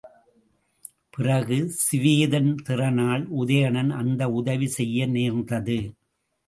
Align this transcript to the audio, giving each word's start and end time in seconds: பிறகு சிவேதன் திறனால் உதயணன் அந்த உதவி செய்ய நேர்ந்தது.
பிறகு 1.09 1.57
சிவேதன் 1.81 2.51
திறனால் 2.69 3.25
உதயணன் 3.41 3.91
அந்த 4.01 4.31
உதவி 4.31 4.67
செய்ய 4.67 5.07
நேர்ந்தது. 5.07 5.79